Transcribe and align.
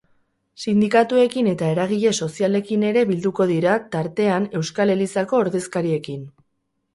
Sindikatuekin 0.61 1.49
eta 1.51 1.67
eragile 1.73 2.13
sozialekin 2.27 2.85
ere 2.93 3.03
bilduko 3.11 3.47
dira, 3.53 3.77
tartean, 3.97 4.49
euskal 4.63 4.95
elizako 4.97 5.43
ordezkariekin. 5.45 6.27